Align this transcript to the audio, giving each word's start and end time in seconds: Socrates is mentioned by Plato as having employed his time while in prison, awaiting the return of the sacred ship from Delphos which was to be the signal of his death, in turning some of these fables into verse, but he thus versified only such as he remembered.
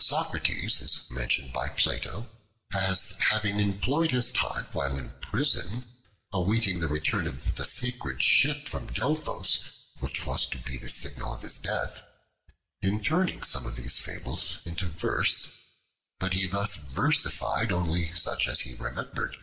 Socrates 0.00 0.80
is 0.80 1.06
mentioned 1.10 1.52
by 1.52 1.68
Plato 1.68 2.30
as 2.72 3.10
having 3.28 3.60
employed 3.60 4.10
his 4.10 4.32
time 4.32 4.64
while 4.72 4.96
in 4.96 5.10
prison, 5.20 5.84
awaiting 6.32 6.80
the 6.80 6.88
return 6.88 7.26
of 7.26 7.56
the 7.56 7.64
sacred 7.66 8.22
ship 8.22 8.70
from 8.70 8.90
Delphos 8.90 9.62
which 10.00 10.24
was 10.24 10.46
to 10.46 10.56
be 10.56 10.78
the 10.78 10.88
signal 10.88 11.34
of 11.34 11.42
his 11.42 11.58
death, 11.58 12.00
in 12.80 13.04
turning 13.04 13.42
some 13.42 13.66
of 13.66 13.76
these 13.76 13.98
fables 13.98 14.60
into 14.64 14.86
verse, 14.88 15.52
but 16.18 16.32
he 16.32 16.46
thus 16.46 16.76
versified 16.76 17.70
only 17.70 18.14
such 18.14 18.48
as 18.48 18.60
he 18.60 18.76
remembered. 18.76 19.36